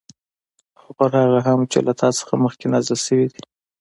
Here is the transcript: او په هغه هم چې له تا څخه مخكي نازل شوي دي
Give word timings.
او 0.79 0.89
په 0.97 1.05
هغه 1.15 1.39
هم 1.47 1.59
چې 1.71 1.79
له 1.87 1.93
تا 1.99 2.07
څخه 2.19 2.33
مخكي 2.43 2.67
نازل 2.73 2.97
شوي 3.05 3.25
دي 3.31 3.41